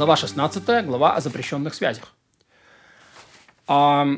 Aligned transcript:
Глава 0.00 0.16
16, 0.16 0.86
глава 0.86 1.14
о 1.14 1.20
запрещенных 1.20 1.74
связях. 1.74 2.14
А, 3.66 4.08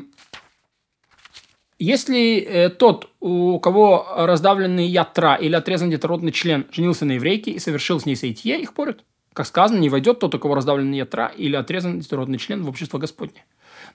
если 1.77 2.37
э, 2.37 2.69
тот, 2.69 3.09
у 3.19 3.59
кого 3.59 4.07
раздавленный 4.15 4.87
ятра 4.87 5.35
или 5.35 5.53
отрезан 5.55 5.89
детородный 5.89 6.31
член, 6.31 6.65
женился 6.71 7.03
на 7.03 7.11
еврейке 7.11 7.51
и 7.51 7.59
совершил 7.59 7.99
с 7.99 8.05
ней 8.05 8.15
соитие, 8.15 8.61
их 8.61 8.73
порят. 8.73 9.03
Как 9.33 9.45
сказано, 9.45 9.77
не 9.77 9.89
войдет 9.89 10.19
тот, 10.19 10.33
у 10.33 10.39
кого 10.39 10.55
раздавленный 10.55 10.99
ятра 10.99 11.27
или 11.27 11.57
отрезан 11.57 11.99
детородный 11.99 12.37
член 12.37 12.63
в 12.63 12.69
общество 12.69 12.97
Господне. 12.97 13.43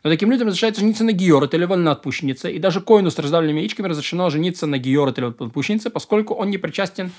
Но 0.05 0.11
таким 0.11 0.31
людям 0.31 0.49
разрешается 0.49 0.83
жениться 0.83 1.05
на 1.05 1.13
георет 1.13 1.55
или 1.55 1.65
вольноотпущеннице, 1.65 2.53
и 2.53 2.59
даже 2.59 2.83
коину 2.83 3.11
с 3.11 3.19
раздавленными 3.19 3.61
яичками 3.61 3.89
разрешено 3.89 4.29
жениться 4.29 4.67
на 4.67 4.77
георет 4.77 5.17
или 5.17 5.25
вольноотпущеннице, 5.25 5.89
поскольку 5.89 6.35
он 6.35 6.51
не 6.51 6.59
причастен 6.59 7.13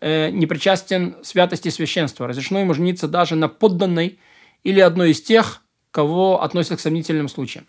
э, 0.00 0.30
не 0.30 0.46
причастен 0.46 1.16
святости 1.22 1.68
священства. 1.68 2.26
Разрешено 2.26 2.60
ему 2.60 2.74
жениться 2.74 3.08
даже 3.08 3.36
на 3.36 3.48
подданной 3.48 4.18
или 4.62 4.80
одной 4.80 5.10
из 5.10 5.22
тех, 5.22 5.62
кого 5.90 6.42
относят 6.42 6.78
к 6.78 6.80
сомнительным 6.80 7.28
случаям. 7.28 7.66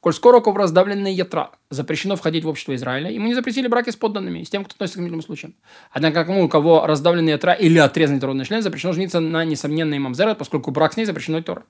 Коль 0.00 0.12
скоро 0.12 0.38
у 0.38 0.40
кого 0.40 0.58
раздавленные 0.58 1.12
ятра, 1.12 1.50
запрещено 1.68 2.14
входить 2.14 2.44
в 2.44 2.48
общество 2.48 2.74
Израиля, 2.76 3.10
ему 3.10 3.26
не 3.26 3.34
запретили 3.34 3.66
браки 3.66 3.90
с 3.90 3.96
подданными, 3.96 4.44
с 4.44 4.50
тем, 4.50 4.64
кто 4.64 4.74
относится 4.74 4.94
к 4.94 4.98
сомнительным 4.98 5.22
случаям. 5.22 5.54
Однако, 5.90 6.24
кому 6.24 6.44
у 6.44 6.48
кого 6.48 6.86
раздавленные 6.86 7.32
ятра 7.32 7.54
или 7.54 7.78
отрезанный 7.78 8.20
трудный 8.20 8.44
член, 8.44 8.62
запрещено 8.62 8.92
жениться 8.92 9.18
на 9.18 9.44
несомненной 9.44 9.98
мамзера, 9.98 10.34
поскольку 10.34 10.70
брак 10.70 10.92
с 10.92 10.96
ней 10.96 11.06
запрещено 11.06 11.42
Тора. 11.42 11.64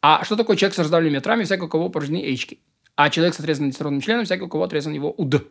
А 0.00 0.24
что 0.24 0.36
такое 0.36 0.56
человек 0.56 0.76
с 0.76 0.78
раздавленными 0.78 1.16
ятрами, 1.16 1.42
всякий, 1.42 1.64
у 1.64 1.68
кого 1.68 1.88
повреждены 1.88 2.18
яички? 2.18 2.60
А 2.94 3.10
человек 3.10 3.34
с 3.34 3.40
отрезанным 3.40 3.70
детородным 3.70 4.00
членом, 4.00 4.26
всякий, 4.26 4.44
у 4.44 4.48
кого 4.48 4.64
отрезан 4.64 4.92
его 4.92 5.12
уд. 5.16 5.42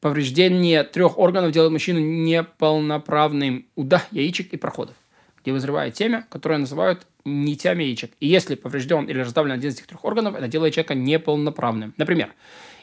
Повреждение 0.00 0.84
трех 0.84 1.18
органов 1.18 1.52
делает 1.52 1.72
мужчину 1.72 2.00
неполноправным 2.00 3.66
уда, 3.74 4.02
яичек 4.10 4.52
и 4.52 4.56
проходов, 4.56 4.94
где 5.42 5.52
вызревает 5.52 5.94
темя, 5.94 6.26
которое 6.30 6.58
называют 6.58 7.06
нитями 7.24 7.84
яичек. 7.84 8.12
И 8.20 8.26
если 8.26 8.54
поврежден 8.54 9.06
или 9.06 9.20
раздавлен 9.20 9.54
один 9.54 9.70
из 9.70 9.76
этих 9.76 9.86
трех 9.86 10.04
органов, 10.04 10.34
это 10.34 10.48
делает 10.48 10.74
человека 10.74 10.94
неполноправным. 10.94 11.94
Например, 11.96 12.32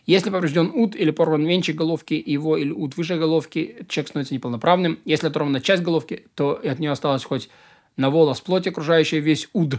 если 0.06 0.30
поврежден 0.31 0.72
ут 0.73 0.95
или 0.95 1.11
порван 1.11 1.45
венчик 1.45 1.75
головки, 1.75 2.22
его 2.25 2.58
или 2.58 2.72
ут 2.72 2.98
выше 2.98 3.17
головки, 3.17 3.86
человек 3.88 4.09
становится 4.09 4.33
неполноправным. 4.33 5.00
Если 5.05 5.28
оторвана 5.28 5.61
часть 5.61 5.83
головки, 5.83 6.26
то 6.33 6.59
от 6.64 6.80
нее 6.80 6.92
осталось 6.92 7.23
хоть 7.23 7.50
на 7.98 8.09
волос 8.09 8.42
плоти, 8.42 8.70
окружающая 8.70 9.20
весь 9.20 9.48
уд, 9.53 9.76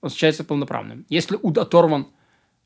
он 0.00 0.10
считается 0.10 0.44
полноправным. 0.44 1.04
Если 1.08 1.38
уд 1.40 1.58
оторван 1.58 2.06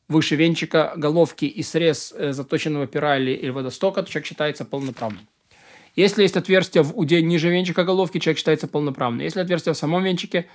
выше 0.08 0.36
венчика 0.36 0.92
головки 0.97 1.45
и 1.45 1.62
срез 1.62 2.12
э, 2.17 2.33
заточенного 2.33 2.86
пера 2.86 3.19
или, 3.19 3.48
водостока, 3.50 4.03
то 4.03 4.11
человек 4.11 4.27
считается 4.27 4.64
полноправным. 4.64 5.27
Если 5.94 6.22
есть 6.22 6.36
отверстие 6.36 6.83
в 6.83 6.97
уде 6.98 7.20
ниже 7.22 7.50
венчика 7.50 7.84
головки, 7.84 8.19
человек 8.19 8.39
считается 8.39 8.67
полноправным. 8.67 9.20
Если 9.20 9.41
отверстие 9.41 9.75
в 9.75 9.77
самом 9.77 10.05
венчике 10.05 10.47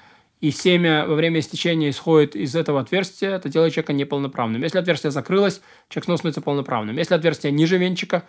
и 0.41 0.51
семя 0.51 1.05
во 1.07 1.15
время 1.15 1.39
истечения 1.39 1.89
исходит 1.89 2.35
из 2.35 2.55
этого 2.55 2.79
отверстия, 2.79 3.35
это 3.35 3.49
делает 3.49 3.73
человека 3.73 3.93
неполноправным. 3.93 4.61
Если 4.63 4.79
отверстие 4.79 5.11
закрылось, 5.11 5.61
человек 5.89 6.19
становится 6.19 6.41
полноправным. 6.41 6.97
Если 6.97 7.13
отверстие 7.13 7.51
ниже 7.51 7.77
венчика, 7.77 8.23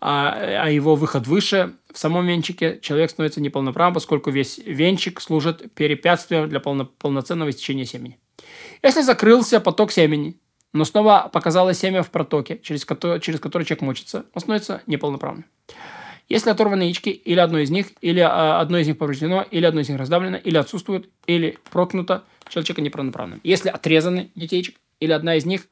а, 0.00 0.64
а 0.64 0.70
его 0.70 0.96
выход 0.96 1.26
выше, 1.26 1.74
в 1.92 1.98
самом 1.98 2.26
венчике 2.26 2.78
человек 2.80 3.10
становится 3.10 3.40
неполноправным, 3.40 3.94
поскольку 3.94 4.30
весь 4.30 4.58
венчик 4.58 5.20
служит 5.20 5.72
препятствием 5.74 6.48
для 6.48 6.58
полно, 6.58 6.86
полноценного 6.86 7.50
истечения 7.50 7.84
семени. 7.84 8.18
Если 8.82 9.02
закрылся 9.02 9.60
поток 9.60 9.92
семени, 9.92 10.40
но 10.72 10.84
снова 10.84 11.30
показалось 11.32 11.78
семя 11.78 12.02
в 12.02 12.10
протоке, 12.10 12.58
через 12.62 12.84
который, 12.84 13.20
через 13.20 13.40
который 13.40 13.64
человек 13.64 13.82
мочится, 13.82 14.26
он 14.34 14.40
становится 14.40 14.82
неполноправным. 14.86 15.44
Если 16.28 16.48
оторваны 16.50 16.84
яички, 16.84 17.10
или 17.10 17.38
одно 17.38 17.58
из 17.58 17.70
них, 17.70 17.88
или 18.00 18.20
а, 18.20 18.60
одно 18.60 18.78
из 18.78 18.86
них 18.86 18.96
повреждено, 18.96 19.42
или 19.50 19.66
одно 19.66 19.80
из 19.80 19.88
них 19.88 19.98
раздавлено, 19.98 20.36
или 20.36 20.56
отсутствует, 20.56 21.10
или 21.26 21.58
проткнуто, 21.70 22.24
человек 22.48 22.78
неполноправным. 22.78 23.40
Если 23.44 23.68
отрезаны 23.68 24.30
нити 24.34 24.54
яичек, 24.54 24.76
или 25.00 25.12
одна 25.12 25.36
из 25.36 25.44
них 25.44 25.66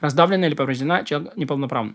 раздавлена 0.00 0.46
или 0.46 0.54
повреждена, 0.54 1.04
человек 1.04 1.36
неполноправный. 1.36 1.94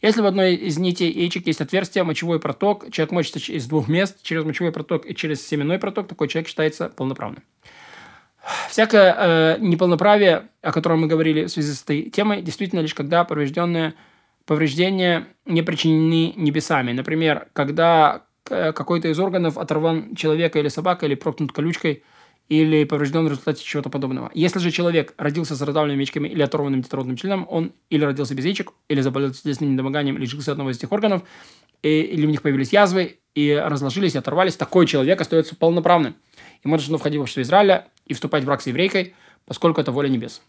Если 0.00 0.20
в 0.20 0.26
одной 0.26 0.54
из 0.54 0.78
нитей 0.78 1.12
яичек 1.12 1.46
есть 1.46 1.60
отверстие, 1.60 2.04
мочевой 2.04 2.40
проток, 2.40 2.90
человек 2.90 3.12
мочится 3.12 3.52
из 3.52 3.66
двух 3.66 3.88
мест, 3.88 4.22
через 4.22 4.44
мочевой 4.44 4.72
проток 4.72 5.06
и 5.06 5.14
через 5.14 5.46
семенной 5.46 5.78
проток, 5.78 6.08
такой 6.08 6.28
человек 6.28 6.48
считается 6.48 6.88
полноправным. 6.88 7.42
Всякое 8.68 9.14
э, 9.16 9.56
неполноправие, 9.60 10.48
о 10.62 10.72
котором 10.72 11.00
мы 11.00 11.06
говорили 11.06 11.44
в 11.44 11.50
связи 11.50 11.72
с 11.72 11.82
этой 11.82 12.10
темой, 12.10 12.42
действительно 12.42 12.80
лишь 12.80 12.94
когда 12.94 13.24
поврежденное 13.24 13.94
повреждения 14.46 15.28
не 15.46 15.62
причинены 15.62 16.32
небесами. 16.36 16.92
Например, 16.92 17.48
когда 17.52 18.24
э, 18.48 18.72
какой-то 18.72 19.08
из 19.08 19.18
органов 19.18 19.58
оторван 19.58 20.14
человека 20.16 20.58
или 20.58 20.68
собака, 20.68 21.06
или 21.06 21.14
проткнут 21.14 21.52
колючкой, 21.52 22.02
или 22.48 22.82
поврежден 22.82 23.24
в 23.26 23.30
результате 23.30 23.62
чего-то 23.64 23.90
подобного. 23.90 24.30
Если 24.34 24.58
же 24.58 24.72
человек 24.72 25.14
родился 25.16 25.54
с 25.54 25.62
раздавленными 25.62 26.00
яичками 26.00 26.28
или 26.28 26.42
оторванным 26.42 26.82
детородным 26.82 27.16
членом, 27.16 27.46
он 27.48 27.72
или 27.90 28.04
родился 28.04 28.34
без 28.34 28.44
яичек, 28.44 28.72
или 28.88 29.00
заболел 29.00 29.30
телесным 29.30 29.72
недомоганием, 29.72 30.16
или 30.16 30.24
лишился 30.24 30.50
одного 30.50 30.70
из 30.70 30.78
этих 30.78 30.90
органов, 30.90 31.22
и, 31.82 32.00
или 32.00 32.26
у 32.26 32.28
них 32.28 32.42
появились 32.42 32.72
язвы, 32.72 33.18
и 33.36 33.54
разложились, 33.54 34.16
и 34.16 34.18
оторвались, 34.18 34.56
такой 34.56 34.86
человек 34.86 35.20
остается 35.20 35.54
полноправным. 35.54 36.16
И 36.64 36.68
может 36.68 36.88
входить 36.98 37.18
в 37.18 37.22
общество 37.22 37.42
Израиля 37.42 37.86
и 38.10 38.14
вступать 38.14 38.42
в 38.42 38.46
брак 38.46 38.60
с 38.60 38.66
еврейкой, 38.66 39.14
поскольку 39.46 39.80
это 39.80 39.92
воля 39.92 40.08
небес. 40.08 40.42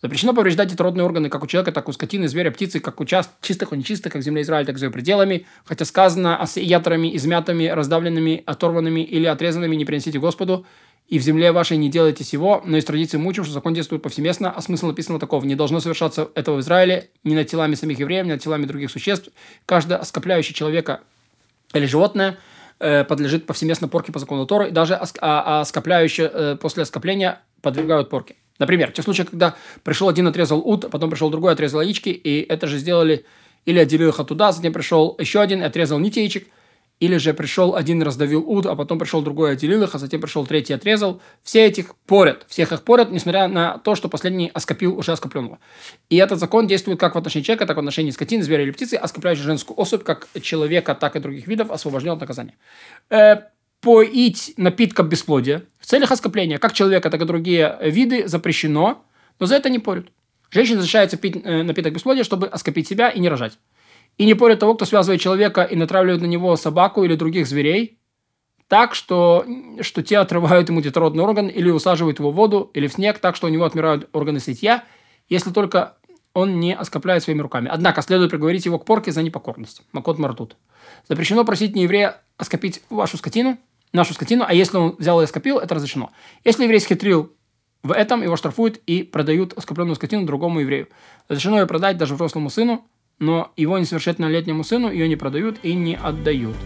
Запрещено 0.00 0.32
повреждать 0.32 0.68
детородные 0.68 1.04
органы 1.04 1.28
как 1.28 1.42
у 1.42 1.46
человека, 1.48 1.72
так 1.72 1.88
и 1.88 1.90
у 1.90 1.92
скотины, 1.92 2.28
зверя, 2.28 2.52
птицы, 2.52 2.78
как 2.78 3.00
у 3.00 3.04
част, 3.04 3.30
чистых 3.42 3.72
и 3.72 3.76
нечистых, 3.76 4.12
как 4.12 4.22
в 4.22 4.24
земле 4.24 4.42
Израиля, 4.42 4.64
так 4.64 4.76
и 4.76 4.78
за 4.78 4.86
ее 4.86 4.92
пределами. 4.92 5.44
Хотя 5.64 5.84
сказано 5.84 6.36
о 6.36 6.46
ятрами, 6.58 7.16
измятыми, 7.16 7.66
раздавленными, 7.66 8.44
оторванными 8.46 9.00
или 9.00 9.26
отрезанными 9.26 9.74
не 9.74 9.84
принесите 9.84 10.20
Господу, 10.20 10.64
и 11.08 11.18
в 11.18 11.22
земле 11.22 11.50
вашей 11.50 11.78
не 11.78 11.90
делайте 11.90 12.22
сего, 12.22 12.62
но 12.64 12.76
из 12.76 12.84
традиции 12.84 13.18
мучим, 13.18 13.42
что 13.42 13.52
закон 13.52 13.74
действует 13.74 14.02
повсеместно, 14.02 14.52
а 14.52 14.60
смысл 14.60 14.86
написано 14.86 15.18
такого. 15.18 15.44
Не 15.44 15.56
должно 15.56 15.80
совершаться 15.80 16.30
этого 16.36 16.56
в 16.56 16.60
Израиле 16.60 17.10
ни 17.24 17.34
над 17.34 17.48
телами 17.48 17.74
самих 17.74 17.98
евреев, 17.98 18.26
ни 18.26 18.30
над 18.30 18.40
телами 18.40 18.66
других 18.66 18.92
существ. 18.92 19.30
Каждый 19.66 19.96
оскопляющий 19.96 20.54
человека 20.54 21.00
или 21.74 21.86
животное 21.86 22.38
э, 22.80 23.04
подлежит 23.04 23.46
повсеместно 23.46 23.88
порке 23.88 24.12
по 24.12 24.18
закону 24.18 24.46
Торы, 24.46 24.68
и 24.68 24.70
даже 24.70 24.94
оскопляющие 24.94 26.30
э, 26.32 26.56
после 26.60 26.82
оскопления 26.82 27.40
подвергают 27.62 28.08
порке. 28.08 28.36
Например, 28.58 28.90
в 28.90 28.94
тех 28.94 29.04
случаях, 29.04 29.30
когда 29.30 29.54
пришел 29.84 30.08
один, 30.08 30.26
отрезал 30.26 30.60
ут, 30.64 30.84
а 30.84 30.88
потом 30.88 31.10
пришел 31.10 31.30
другой, 31.30 31.52
отрезал 31.52 31.80
яички, 31.80 32.08
и 32.08 32.40
это 32.40 32.66
же 32.66 32.78
сделали 32.78 33.24
или 33.64 33.78
отделил 33.78 34.08
их 34.08 34.20
оттуда, 34.20 34.52
затем 34.52 34.72
пришел 34.72 35.14
еще 35.18 35.40
один, 35.40 35.62
отрезал 35.62 35.98
нить 35.98 36.16
яичек, 36.16 36.48
или 37.00 37.16
же 37.16 37.32
пришел 37.32 37.76
один, 37.76 38.02
раздавил 38.02 38.44
ут, 38.46 38.66
а 38.66 38.74
потом 38.74 38.98
пришел 38.98 39.22
другой, 39.22 39.52
отделил 39.52 39.82
их, 39.84 39.94
а 39.94 39.98
затем 39.98 40.20
пришел 40.20 40.44
третий, 40.46 40.72
отрезал. 40.72 41.20
Все 41.42 41.64
этих 41.64 41.94
порят, 42.06 42.44
всех 42.48 42.72
их 42.72 42.82
порят, 42.82 43.12
несмотря 43.12 43.46
на 43.46 43.78
то, 43.78 43.94
что 43.94 44.08
последний 44.08 44.50
оскопил 44.52 44.98
уже 44.98 45.12
оскопленного. 45.12 45.58
И 46.10 46.16
этот 46.16 46.40
закон 46.40 46.66
действует 46.66 46.98
как 46.98 47.14
в 47.14 47.18
отношении 47.18 47.44
человека, 47.44 47.66
так 47.66 47.76
и 47.76 47.78
в 47.78 47.80
отношении 47.80 48.10
скотины, 48.10 48.42
зверя 48.42 48.64
или 48.64 48.72
птицы, 48.72 48.94
оскопляющий 48.94 49.44
женскую 49.44 49.78
особь, 49.78 50.02
как 50.02 50.28
человека, 50.42 50.94
так 50.94 51.14
и 51.14 51.20
других 51.20 51.46
видов, 51.46 51.70
освобожден 51.70 52.12
от 52.12 52.20
наказания. 52.20 52.54
Э, 53.10 53.42
поить 53.80 54.54
напитком 54.56 55.08
бесплодия 55.08 55.62
в 55.78 55.86
целях 55.86 56.10
оскопления, 56.10 56.58
как 56.58 56.72
человека, 56.72 57.10
так 57.10 57.22
и 57.22 57.24
другие 57.24 57.78
виды, 57.80 58.26
запрещено, 58.26 59.04
но 59.38 59.46
за 59.46 59.54
это 59.54 59.70
не 59.70 59.78
порют. 59.78 60.10
Женщина 60.50 60.78
разрешается 60.78 61.16
пить 61.16 61.36
э, 61.44 61.62
напиток 61.62 61.92
бесплодия, 61.92 62.24
чтобы 62.24 62.48
оскопить 62.48 62.88
себя 62.88 63.08
и 63.10 63.20
не 63.20 63.28
рожать. 63.28 63.58
И 64.18 64.26
не 64.26 64.34
порят 64.34 64.58
того, 64.58 64.74
кто 64.74 64.84
связывает 64.84 65.20
человека 65.20 65.62
и 65.62 65.76
натравливает 65.76 66.20
на 66.20 66.26
него 66.26 66.56
собаку 66.56 67.04
или 67.04 67.14
других 67.14 67.46
зверей, 67.46 67.98
так, 68.66 68.94
что, 68.94 69.46
что 69.80 70.02
те 70.02 70.18
отрывают 70.18 70.68
ему 70.68 70.82
детородный 70.82 71.24
орган 71.24 71.48
или 71.48 71.70
усаживают 71.70 72.18
его 72.18 72.30
в 72.30 72.34
воду 72.34 72.70
или 72.74 72.86
в 72.86 72.92
снег, 72.92 73.18
так, 73.18 73.34
что 73.36 73.46
у 73.46 73.50
него 73.50 73.64
отмирают 73.64 74.08
органы 74.12 74.40
сытья, 74.40 74.84
если 75.28 75.50
только 75.50 75.96
он 76.34 76.60
не 76.60 76.74
оскопляет 76.74 77.22
своими 77.22 77.40
руками. 77.40 77.68
Однако 77.72 78.02
следует 78.02 78.30
приговорить 78.30 78.66
его 78.66 78.78
к 78.78 78.84
порке 78.84 79.12
за 79.12 79.22
непокорность. 79.22 79.82
Макот 79.92 80.18
мартут. 80.18 80.56
Запрещено 81.08 81.44
просить 81.44 81.74
нееврея 81.74 82.22
оскопить 82.36 82.82
вашу 82.90 83.16
скотину, 83.16 83.56
нашу 83.92 84.14
скотину, 84.14 84.44
а 84.46 84.52
если 84.52 84.76
он 84.76 84.96
взял 84.98 85.22
и 85.22 85.26
скопил, 85.26 85.58
это 85.58 85.74
разрешено. 85.74 86.10
Если 86.44 86.64
еврей 86.64 86.80
схитрил 86.80 87.32
в 87.82 87.92
этом, 87.92 88.22
его 88.22 88.36
штрафуют 88.36 88.80
и 88.86 89.02
продают 89.02 89.54
скопленную 89.58 89.96
скотину 89.96 90.26
другому 90.26 90.60
еврею. 90.60 90.88
Разрешено 91.28 91.60
ее 91.60 91.66
продать 91.66 91.96
даже 91.96 92.14
взрослому 92.14 92.50
сыну, 92.50 92.84
но 93.18 93.52
его 93.56 93.78
несовершеннолетнему 93.78 94.64
сыну 94.64 94.90
ее 94.90 95.08
не 95.08 95.16
продают 95.16 95.58
и 95.62 95.74
не 95.74 95.96
отдают. 95.96 96.56